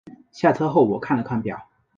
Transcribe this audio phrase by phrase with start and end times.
[0.31, 1.69] 下车后我看了看表